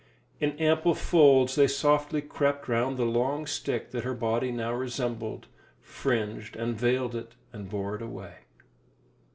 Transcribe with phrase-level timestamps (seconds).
[0.39, 5.45] In ample folds they softly crept round the long stick that her body now resembled,
[5.79, 8.37] fringed and veiled it and bore it away.